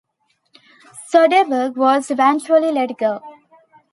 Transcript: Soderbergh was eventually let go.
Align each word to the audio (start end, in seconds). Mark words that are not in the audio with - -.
Soderbergh 1.11 1.75
was 1.75 2.09
eventually 2.09 2.71
let 2.71 2.97
go. 2.97 3.21